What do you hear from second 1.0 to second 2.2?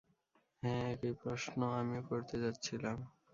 প্রশ্ন আমিও